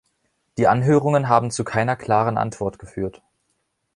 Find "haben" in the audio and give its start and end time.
1.29-1.51